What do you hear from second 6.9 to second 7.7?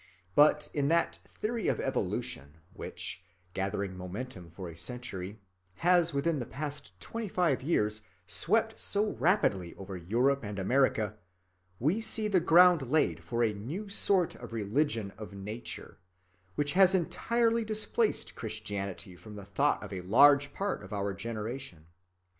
twenty‐five